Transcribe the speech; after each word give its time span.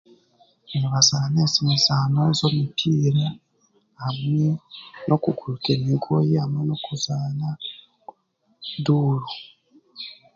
Nibazaana 0.79 1.37
ezo 1.45 1.59
mizaano 1.67 2.21
z'omupiira 2.37 3.27
hamwe 4.03 4.45
n'okuguruka 5.05 5.67
emigoye 5.77 6.33
hamwe 6.43 6.61
n'okuzaana 6.65 7.47
duuru 8.83 9.29